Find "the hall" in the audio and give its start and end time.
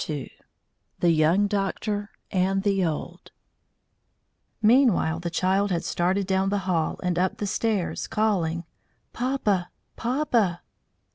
6.49-6.99